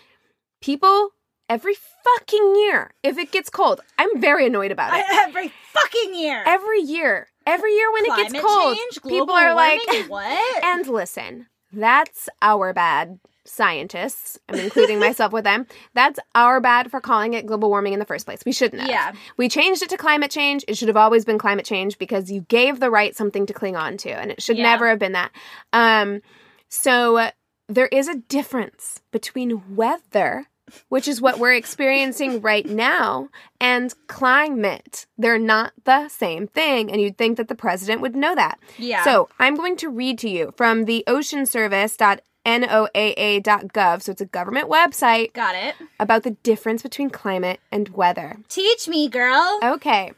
[0.62, 1.12] people
[1.49, 5.06] every fucking year, if it gets cold, I'm very annoyed about it.
[5.12, 6.43] Every fucking year.
[6.45, 10.63] Every year, every year when Climate it gets cold, change, people are like, what?
[10.63, 13.19] and listen, that's our bad.
[13.45, 15.67] Scientists, I'm including myself with them.
[15.93, 18.39] That's our bad for calling it global warming in the first place.
[18.45, 18.89] We shouldn't have.
[18.89, 19.12] Yeah.
[19.36, 20.63] We changed it to climate change.
[20.65, 23.75] It should have always been climate change because you gave the right something to cling
[23.75, 24.63] on to, and it should Yeah.
[24.63, 25.32] never have been that.
[25.73, 26.21] Um,
[26.69, 27.32] so uh,
[27.67, 30.45] there is a difference between weather,
[30.89, 35.06] which is what we're experiencing right now, and climate.
[35.17, 38.60] They're not the same thing, and you'd think that the president would know that.
[38.78, 39.04] Yeah.
[39.04, 44.02] So I'm going to read to you from the oceanservice.noaa.gov.
[44.02, 45.76] So it's a government website Got it.
[45.99, 48.38] about the difference between climate and weather.
[48.49, 49.60] Teach me, girl.
[49.63, 50.12] Okay.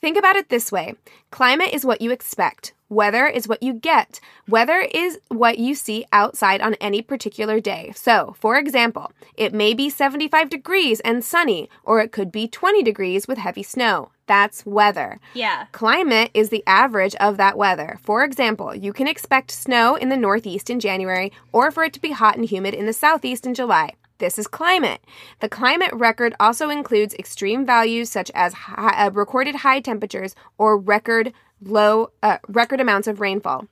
[0.00, 0.94] Think about it this way
[1.30, 4.20] climate is what you expect, weather is what you get.
[4.48, 7.92] Weather is what you see outside on any particular day.
[7.94, 12.82] So, for example, it may be 75 degrees and sunny, or it could be 20
[12.82, 14.10] degrees with heavy snow.
[14.26, 15.20] That's weather.
[15.34, 15.66] Yeah.
[15.72, 17.98] Climate is the average of that weather.
[18.02, 22.00] For example, you can expect snow in the Northeast in January or for it to
[22.00, 23.90] be hot and humid in the Southeast in July.
[24.18, 25.00] This is climate.
[25.40, 30.78] The climate record also includes extreme values such as high, uh, recorded high temperatures or
[30.78, 33.68] record low uh, record amounts of rainfall.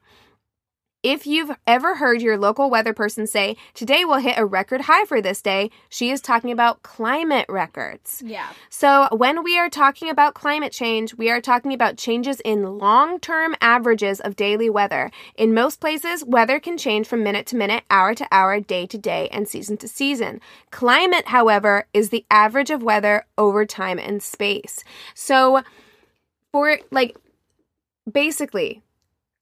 [1.03, 5.05] If you've ever heard your local weather person say, "Today we'll hit a record high
[5.05, 8.23] for this day," she is talking about climate records.
[8.25, 8.47] Yeah.
[8.71, 13.19] So, when we are talking about climate change, we are talking about changes in long
[13.19, 15.11] term averages of daily weather.
[15.35, 18.97] In most places, weather can change from minute to minute, hour to hour, day to
[18.97, 20.41] day, and season to season.
[20.71, 24.85] Climate, however, is the average of weather over time and space.
[25.15, 25.63] So,
[26.53, 27.17] for like,
[28.11, 28.83] basically,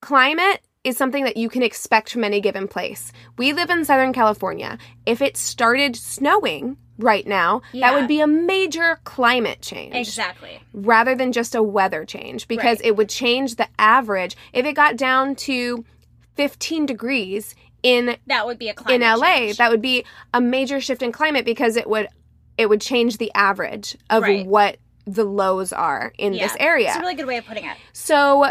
[0.00, 3.12] climate is something that you can expect from any given place.
[3.36, 4.78] We live in Southern California.
[5.04, 10.60] If it started snowing right now, that would be a major climate change Exactly.
[10.72, 12.86] rather than just a weather change because Right.
[12.88, 14.36] it would change the average.
[14.52, 15.84] If it got down to
[16.36, 19.56] 15 degrees in That would be a climate in LA, change.
[19.58, 22.08] that would be a major shift in climate because it would
[22.58, 24.46] it would change the average of Right.
[24.46, 24.76] what
[25.14, 26.46] the lows are in Yeah.
[26.46, 26.88] this area.
[26.88, 27.76] It's a really good way of putting it.
[27.92, 28.50] So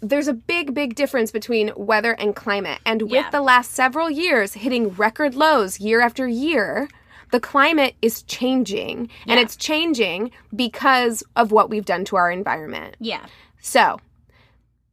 [0.00, 2.78] there's a big, big difference between weather and climate.
[2.86, 3.30] And with Yeah.
[3.30, 6.88] the last several years hitting record lows year after year,
[7.30, 9.10] the climate is changing.
[9.26, 12.96] And it's changing because of what we've done to our environment.
[13.00, 13.26] Yeah.
[13.60, 13.98] So,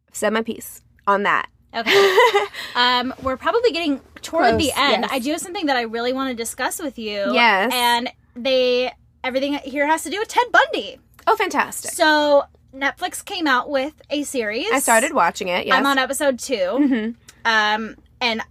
[0.09, 1.47] I've said my piece on that.
[1.73, 2.17] Okay.
[2.75, 5.03] um, we're probably getting toward Close, the end.
[5.03, 5.11] yes.
[5.11, 7.31] I do have something that I really want to discuss with you.
[7.33, 7.71] Yes.
[7.73, 8.91] And they
[9.23, 10.99] everything here has to do with Ted Bundy.
[11.27, 11.91] Oh, fantastic.
[11.91, 14.67] So Netflix came out with a series.
[14.71, 15.65] I started watching it.
[15.65, 15.75] Yes.
[15.77, 17.15] I'm on episode 2 Mhm.
[17.45, 18.41] Um, and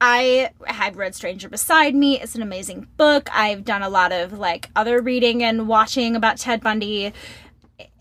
[0.00, 2.18] I have read Stranger Beside Me.
[2.20, 3.28] It's an amazing book.
[3.36, 7.12] I've done a lot of like other reading and watching about Ted Bundy.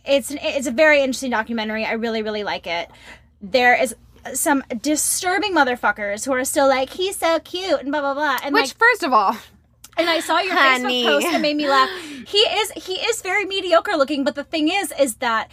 [0.06, 1.86] It's it's a very interesting documentary.
[1.86, 2.90] I really really like it.
[3.42, 3.96] There is
[4.34, 8.38] some disturbing motherfuckers who are still like he's so cute and blah blah blah.
[8.44, 9.36] And Which, like, first of all,
[10.00, 11.04] and I saw your Honey.
[11.04, 11.90] Facebook post that made me laugh.
[12.30, 15.50] He is he is very mediocre looking, but the thing is is that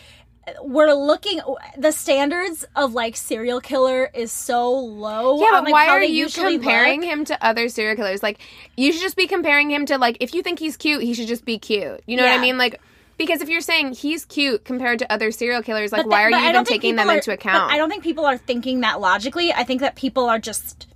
[0.62, 1.40] we're looking
[1.78, 5.40] the standards of like serial killer is so low.
[5.40, 7.08] Yeah, on, but like, why are you comparing look.
[7.10, 8.22] him to other serial killers?
[8.22, 8.40] Like,
[8.76, 11.28] you should just be comparing him to like if you think he's cute, he should
[11.28, 12.02] just be cute.
[12.06, 12.58] You know what I mean?
[12.58, 12.78] Like,
[13.16, 16.30] because if you're saying he's cute compared to other serial killers, like, But why are
[16.30, 17.72] you even don't taking them are- into account?
[17.72, 19.50] I don't think people are thinking that logically.
[19.52, 20.86] I think that people are just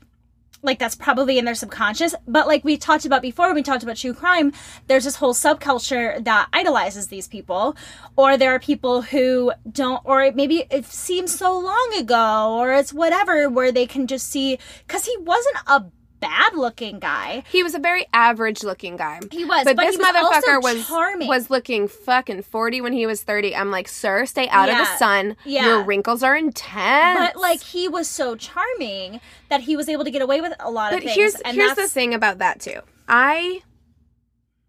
[0.62, 2.14] like that's probably in their subconscious.
[2.26, 4.52] But like we talked about before, we talked about true crime.
[4.86, 7.76] There's this whole subculture that idolizes these people,
[8.16, 12.92] or there are people who don't, or maybe it seems so long ago, or it's
[12.92, 15.84] whatever, where they can just see because he wasn't a
[16.20, 17.42] bad looking guy.
[17.50, 19.20] he was a very average looking guy.
[19.32, 21.28] He was, but, but this was motherfucker was charming.
[21.28, 23.56] was looking fucking forty when he was thirty.
[23.56, 25.36] I'm like, sir, stay out of the sun.
[25.44, 25.66] Yeah.
[25.66, 27.18] Your wrinkles are intense.
[27.18, 30.70] But like he was so charming that he was able to get away with a
[30.70, 31.16] lot But of things.
[31.16, 32.80] here's and here's the thing about that too.
[33.08, 33.62] I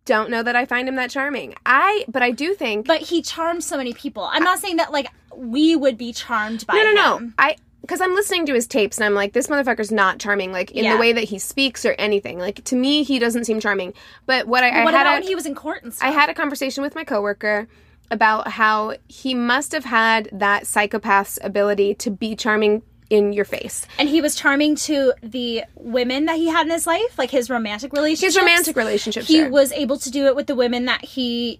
[0.05, 1.53] don't know that I find him that charming.
[1.65, 4.23] I but I do think but he charms so many people.
[4.31, 7.25] I'm not saying that like we would be charmed by no, no, him.
[7.27, 7.33] no.
[7.37, 7.55] I
[7.91, 10.85] because I'm listening to his tapes and I'm like, this motherfucker's not charming, like in
[10.85, 10.93] Yeah.
[10.93, 12.39] the way that he speaks or anything.
[12.39, 13.93] Like to me, he doesn't seem charming.
[14.25, 16.07] But what I, I what had about a, when he was in court and stuff?
[16.07, 17.67] I had a conversation with my coworker
[18.09, 23.85] about how he must have had that psychopath's ability to be charming in your face.
[23.99, 27.49] and he was charming to the women that he had in his life, like his
[27.49, 28.35] romantic relationships.
[28.35, 29.27] His romantic relationships.
[29.27, 29.49] He sure.
[29.49, 31.59] was able to do it with the women that he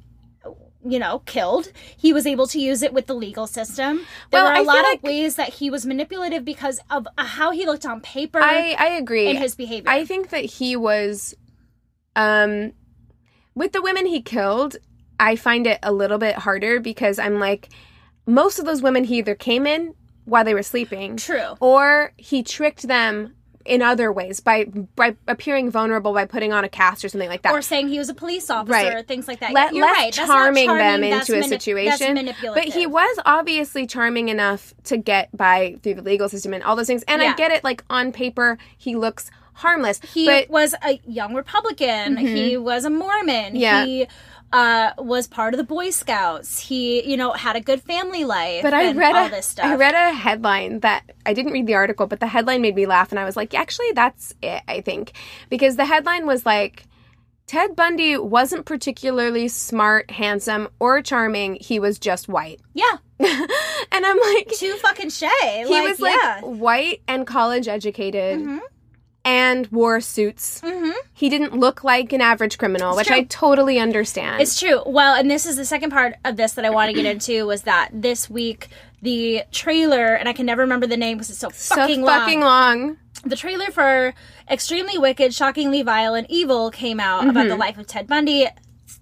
[0.84, 1.72] you know, killed.
[1.98, 3.98] He was able to use it with the legal system.
[4.32, 7.08] There Well, were a I lot of like- ways that he was manipulative because of
[7.18, 9.28] uh, how he looked on paper I I agree.
[9.30, 9.90] and his behavior.
[9.90, 11.36] I think that he was
[12.16, 12.74] um
[13.56, 14.78] with the women he killed,
[15.20, 17.70] I find it a little bit harder because I'm like
[18.26, 19.94] most of those women he either came in
[20.26, 21.56] while they were sleeping True.
[21.60, 26.70] or he tricked them in other ways by by appearing vulnerable by putting on a
[26.70, 27.54] cast or something like that.
[27.54, 29.08] Or saying he was a police officer, Right.
[29.08, 29.54] things like that.
[29.54, 30.14] Let, You're less right.
[30.14, 32.34] That's charming, them charming, that's into a mani- situation.
[32.42, 36.76] But he was obviously charming enough to get by through the legal system and all
[36.76, 37.04] those things.
[37.08, 40.00] And I get it, like on paper, he looks harmless.
[40.02, 42.18] He but was a young Republican.
[42.18, 42.64] He mm-hmm.
[42.64, 43.56] was a Mormon.
[43.56, 43.86] Yeah.
[43.86, 44.08] He
[44.54, 46.60] uh, was part of the Boy Scouts.
[46.60, 48.64] He, you know, had a good family life.
[48.64, 49.66] But I read all a, this stuff.
[49.66, 52.86] I read a headline that I didn't read the article, but the headline made me
[52.86, 54.62] laugh, and I was like, actually, that's it.
[54.68, 55.14] I think
[55.50, 56.86] because the headline was like.
[57.48, 61.58] Ted Bundy wasn't particularly smart, handsome, or charming.
[61.60, 62.62] He was just white.
[62.74, 65.28] yeah, and I'm like, too fucking shay.
[65.42, 66.42] he like, was like yeah.
[66.42, 68.60] white and college educated Mhm.
[69.24, 70.62] And wore suits.
[70.62, 70.94] Mhm.
[71.14, 73.18] He didn't look like an average criminal, It's which true.
[73.18, 74.42] I totally understand.
[74.42, 74.82] It's true.
[74.86, 77.46] Well, and this is the second part of this that I want to get into
[77.46, 78.70] was that this week
[79.04, 82.40] the trailer, and I can never remember the name because it's so so fucking fucking
[82.42, 82.80] long.
[82.80, 82.98] long.
[83.24, 84.14] The trailer for
[84.50, 87.50] Extremely Wicked, Shockingly Violent, Evil came out about Mm-hmm.
[87.50, 88.48] the life of Ted Bundy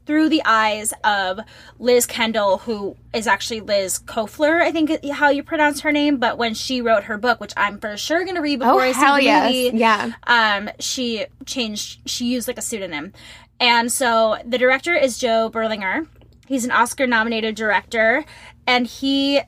[0.09, 1.39] through the eyes of
[1.77, 6.17] Liz Kendall, who is actually Liz Kofler, I think how you pronounce her name.
[6.17, 8.79] But when she wrote her book, which I'm for sure going to read before Oh
[8.79, 10.13] I see the yes, movie, yeah.
[10.25, 13.13] um, she changed, she used like a pseudonym.
[13.59, 16.07] And so the director is Joe Berlinger.
[16.47, 18.25] He's an Oscar nominated director.
[18.65, 19.41] And he,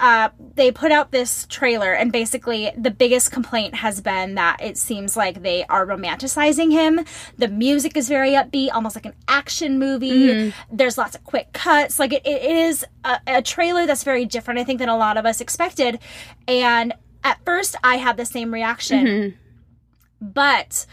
[0.00, 4.76] uh, they put out this trailer, and basically the biggest complaint has been that it
[4.78, 7.04] seems like they are romanticizing him.
[7.38, 10.52] The music is very upbeat, almost like an action movie.
[10.70, 11.98] There's lots of quick cuts.
[11.98, 15.16] Like it, it is a, a trailer that's very different, I think, than a lot
[15.16, 15.98] of us expected.
[16.48, 19.06] And at first, I had the same reaction
[20.22, 20.86] but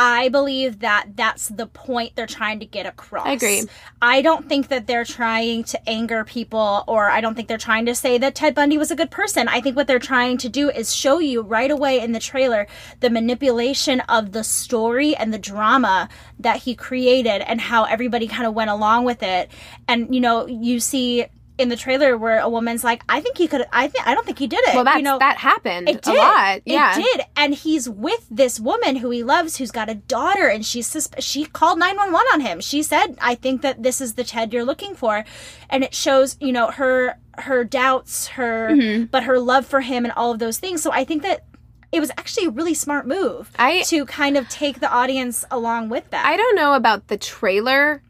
[0.00, 3.26] I believe that that's the point they're trying to get across.
[3.26, 3.64] I agree.
[4.00, 7.84] I don't think that they're trying to anger people or I don't think they're trying
[7.86, 9.48] to say that Ted Bundy was a good person.
[9.48, 12.68] I think what they're trying to do is show you right away in the trailer
[13.00, 16.08] the manipulation of the story and the drama
[16.38, 19.50] that he created and how everybody kind of went along with it.
[19.88, 21.26] And you know, you see
[21.58, 23.66] in the trailer where a woman's like, "I think he could.
[23.72, 26.02] I think I don't think he did it." Well, that's you know, that happened It
[26.02, 26.14] did.
[26.14, 26.62] a lot.
[26.64, 26.98] Yeah.
[26.98, 27.26] It did.
[27.36, 31.10] And he's with this woman who he loves who's got a daughter and she's sus-
[31.18, 32.60] she called 911 on him.
[32.60, 35.24] She said, "I think that this is the Ted you're looking for."
[35.70, 39.04] And it shows, you know, her her doubts, her Mm-hmm.
[39.06, 40.82] but her love for him and all of those things.
[40.82, 41.44] So I think that
[41.90, 45.88] it was actually a really smart move I- to kind of take the audience along
[45.88, 46.26] with that.
[46.26, 48.02] I don't know about the trailer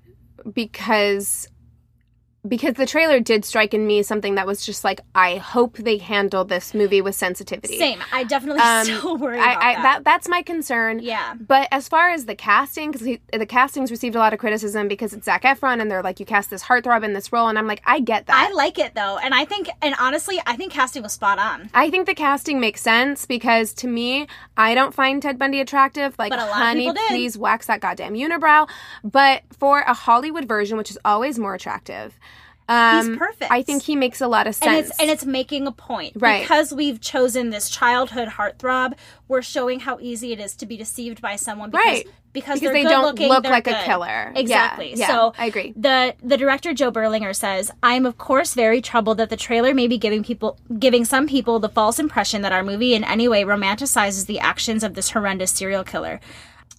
[0.55, 1.49] because
[2.49, 5.99] because the trailer did strike in me something that was just like I hope they
[5.99, 7.79] handle this movie with sensitivity.
[7.79, 8.03] Same.
[8.13, 9.83] I definitely Um, still worry I, about I, that.
[9.83, 11.01] that that's my concern.
[11.01, 11.35] Yeah.
[11.39, 15.13] But as far as the casting, because the casting's received a lot of criticism because
[15.13, 17.67] it's Zac Efron and they're like, you cast this heartthrob in this role, and I'm
[17.67, 18.37] like, I get that.
[18.37, 21.71] I like it though, and I think, and honestly, I think casting was spot on.
[21.75, 24.27] I think the casting makes sense because to me,
[24.57, 26.15] I don't find Ted Bundy attractive.
[26.19, 28.69] Like, But a lot honey, please wax that goddamn unibrow.
[29.05, 32.19] But for a Hollywood version, which is always more attractive,
[32.69, 33.51] um, perfect.
[33.51, 34.91] I think he makes a lot of and sense.
[34.91, 36.43] it's and it's making a point Right.
[36.43, 38.95] because we've chosen this childhood heartthrob.
[39.27, 42.07] We're showing how easy it is to be deceived by someone because Right.
[42.35, 43.85] because, Because they don't looking, look like a good.
[43.85, 44.31] killer.
[44.35, 44.95] Yeah, Exactly.
[44.97, 45.73] yeah, so I agree.
[45.77, 49.73] The the director Joe Berlinger says, "I am of course very troubled that the trailer
[49.75, 53.29] may be giving people giving some people the false impression that our movie in any
[53.29, 56.21] way romanticizes the actions of this horrendous serial killer."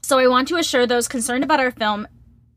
[0.01, 2.07] So I want to assure those concerned about our film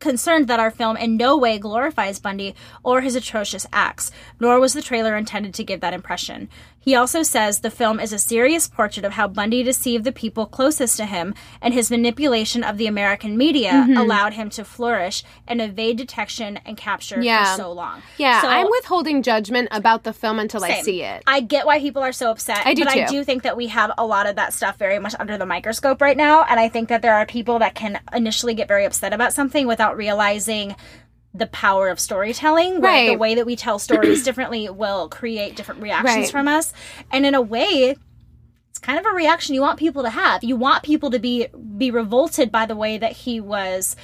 [0.03, 4.75] concerned that our film in no way glorifies Bundy or his atrocious acts, nor was
[4.75, 6.51] the trailer intended to give that impression.
[6.83, 10.47] He also says the film is a serious portrait of how Bundy deceived the people
[10.47, 13.97] closest to him, and his manipulation of the American media Mm-hmm.
[13.97, 17.55] allowed him to flourish and evade detection and capture Yeah.
[17.55, 18.03] for so long.
[18.19, 21.23] yeah, So- I'm withholding judgment about the film until I see it.
[21.27, 22.63] I get why people are so upset.
[22.67, 24.99] I do but I do think that we have a lot of that stuff very
[24.99, 26.45] much under the microscope right now.
[26.49, 29.67] And I think that there are people that can initially get very upset about something
[29.69, 30.75] without realizing
[31.35, 32.81] the power of storytelling.
[32.81, 36.31] Where the way that we tell stories differently will create different reactions Right.
[36.31, 36.73] from us.
[37.11, 37.97] And in a way,
[38.71, 40.45] it's kind of a reaction you want people to have.
[40.45, 43.97] You want people to be be revolted by the way that he was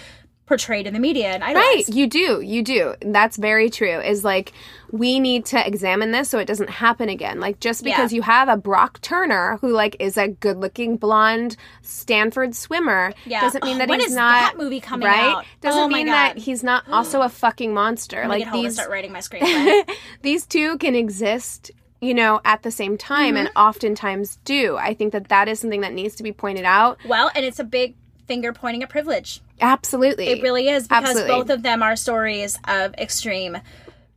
[0.48, 2.94] portrayed in the media and Right, you do, you do.
[3.02, 4.00] That's very true.
[4.00, 4.52] Is like
[4.90, 7.38] we need to examine this so it doesn't happen again.
[7.38, 8.16] Like just because Yeah.
[8.16, 13.42] you have a Brock Turner who like is a good-looking blonde Stanford swimmer Yeah.
[13.42, 15.36] doesn't mean that when he's is not that movie coming right.
[15.36, 15.44] out?
[15.60, 18.22] Doesn't Oh mean that he's not also a fucking monster.
[18.22, 19.88] I'm like and these start writing my screenplay.
[20.22, 21.70] these two can exist
[22.00, 23.58] you know at the same time and Mm-hmm.
[23.68, 27.28] oftentimes do i think that that is something that needs to be pointed out well,
[27.34, 27.96] and it's a big
[28.28, 29.40] finger pointing at privilege.
[29.60, 31.34] absolutely It really is because Absolutely.
[31.34, 33.58] both of them are stories of extreme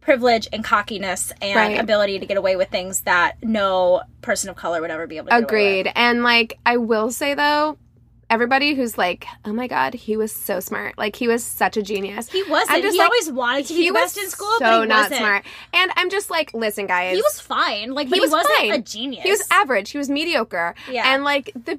[0.02, 1.80] privilege and cockiness and Right.
[1.80, 5.30] ability to get away with things that no person of color would ever be able
[5.30, 5.92] to Agreed.
[5.96, 7.78] And like I will say though,
[8.32, 10.98] everybody who's like, "Oh my god, he was so smart.
[10.98, 12.72] Like he was such a genius." He wasn't.
[12.78, 14.82] I'm just He like, always wanted to be he the best in school, so but
[14.82, 15.20] he not wasn't.
[15.20, 15.46] smart.
[15.74, 17.16] And I'm just like, "Listen, guys.
[17.16, 17.94] He was fine.
[17.94, 18.72] Like, he was wasn't fine.
[18.72, 19.24] a genius.
[19.24, 19.92] He was average.
[19.92, 20.74] He was mediocre.
[20.90, 21.14] Yeah.
[21.14, 21.78] And like the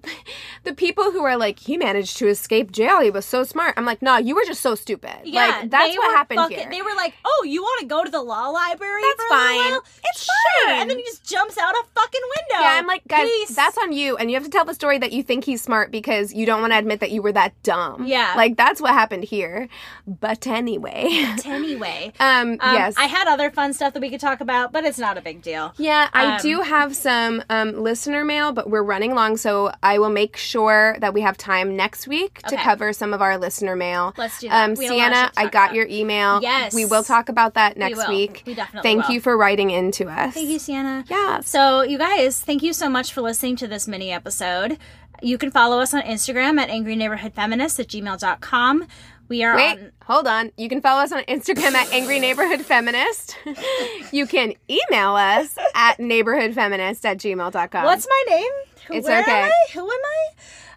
[0.65, 3.01] the people who are like, he managed to escape jail.
[3.01, 3.75] He was so smart.
[3.77, 5.15] I'm like, no, you were just so stupid.
[5.25, 6.71] Yeah, like that's what happened fucking- here.
[6.71, 9.03] They were like, "Oh, you want to go to the law library?
[9.03, 9.81] That's fine.
[10.05, 10.81] It's sure." fine.
[10.83, 12.63] And then he just jumps out a fucking window.
[12.65, 13.57] yeah, I'm like, guys, Peace.
[13.57, 15.91] that's on you, and you have to tell the story that you think he's smart
[15.91, 18.07] because you don't want to admit that you were that dumb.
[18.07, 18.35] Yeah.
[18.37, 19.69] like that's what happened here.
[20.07, 21.07] But anyway,
[21.45, 22.13] anyway.
[22.21, 24.99] um, Um, yes, I had other fun stuff that we could talk about, but it's
[24.99, 25.73] not a big deal.
[25.77, 29.99] Yeah, I Um, do have some um, listener mail, but we're running long, so I
[29.99, 32.63] will make sure that we have time next week to Okay.
[32.65, 34.15] cover some of our listener mail.
[34.17, 34.65] Let's do that.
[34.71, 35.75] Um, We have a lot of Sienna, I got about.
[35.77, 36.41] your email.
[36.43, 36.75] Yes.
[36.75, 38.09] we will talk about that next will.
[38.09, 38.43] week.
[38.47, 39.15] We definitely Thank will.
[39.15, 40.35] you for writing into us.
[40.35, 41.05] Thank you, Sienna.
[41.09, 41.49] Yes.
[41.49, 44.79] So, you guys, thank you so much for listening to this mini episode.
[45.23, 48.87] You can follow us on Instagram at Angry Neighborhood Feminist at gmail.com.
[49.29, 49.93] We are Wait, on.
[50.05, 50.51] hold on.
[50.57, 53.39] You can follow us on Instagram at Angry Neighborhood Feminist.
[54.13, 57.85] you can email us at neighborhoodfeminist at gmail.com.
[57.85, 58.53] What's my name?
[58.89, 59.43] Who, It's where okay.
[59.43, 59.73] Am I?
[59.75, 60.01] Who am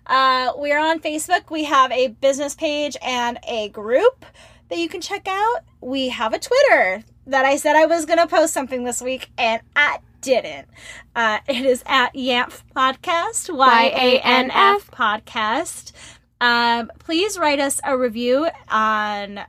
[0.08, 0.48] I?
[0.48, 1.50] Uh, we are on Facebook.
[1.50, 4.26] We have a business page and a group
[4.70, 5.62] that you can check out.
[5.82, 9.32] We have a Twitter that I said I was going to post something this week,
[9.40, 10.68] and I didn't.
[11.16, 15.92] Uh, it is at YANF Podcast, Y A N F Podcast.
[16.42, 19.40] Um, please write us a review on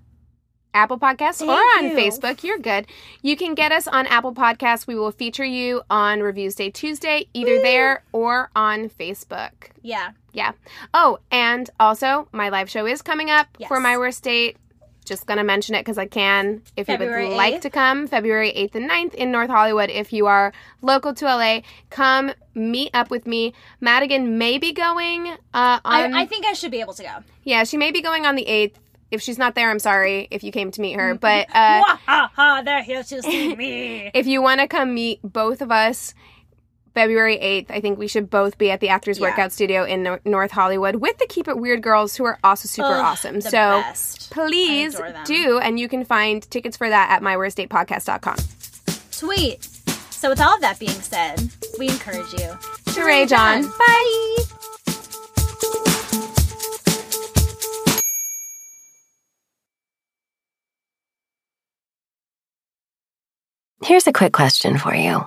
[0.72, 1.96] Apple Podcasts or on you.
[1.96, 2.44] Facebook.
[2.44, 2.86] You're good.
[3.22, 4.86] You can get us on Apple Podcasts.
[4.86, 9.70] We will feature you on Reviews Day Tuesday, either there or on Facebook.
[9.82, 10.10] yeah.
[10.32, 10.52] Yeah.
[10.92, 13.68] Oh, and also, my live show is coming up Yes.
[13.68, 14.58] for my worst date.
[15.06, 16.62] Just going to mention it because I can.
[16.76, 19.88] If February you would like to come, February 8th and 9th in North Hollywood.
[19.88, 20.52] If you are
[20.82, 23.54] local to LA, come meet up with me.
[23.80, 25.36] Madigan may be going uh,
[25.84, 26.14] I, on.
[26.14, 27.24] I think I should be able to go.
[27.44, 28.74] yeah, she may be going on the 8th.
[29.12, 31.14] if she's not there, I'm sorry if you came to meet her.
[31.14, 32.62] But uh!
[32.62, 34.10] They're here to see me.
[34.14, 36.14] if you want to come meet both of us,
[36.96, 39.28] February 8th, I think we should both be at the Actors Yeah.
[39.28, 42.66] Workout Studio in Nor- North Hollywood with the Keep It Weird girls who are also
[42.68, 43.34] super Ugh, awesome.
[43.40, 43.50] the So
[43.82, 44.30] best.
[44.30, 45.24] please I adore them.
[45.26, 45.58] do.
[45.58, 48.36] And you can find tickets for that at myworstdatepodcast.com.
[49.10, 49.62] Sweet.
[50.10, 52.56] So with all of that being said, we encourage you
[52.94, 53.62] To rage on.
[53.68, 54.36] Bye.
[63.84, 65.26] Here's a quick question for you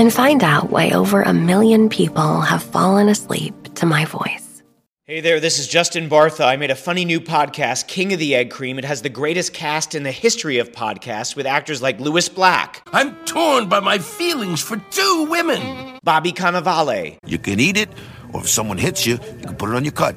[0.00, 4.62] and find out why over a million people have fallen asleep to my voice.
[5.04, 6.46] Hey there, this is Justin Bartha.
[6.46, 8.78] I made a funny new podcast, King of the Egg Cream.
[8.78, 12.82] It has the greatest cast in the history of podcasts with actors like Lewis Black,
[12.92, 15.98] I'm torn by my feelings for two women.
[16.02, 17.90] Bobby Cannavale, You can eat it,
[18.32, 20.16] or if someone hits you, you can put it on your cut.